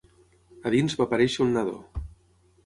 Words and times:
A 0.69 0.71
dins 0.75 0.95
va 1.01 1.07
aparèixer 1.09 1.45
un 1.47 1.53
nadó. 1.59 1.77